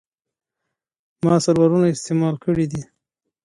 [1.25, 2.81] ما سرورونه استعمال کړي دي.